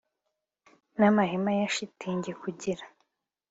[0.97, 2.83] n amahema ya shitingi kugira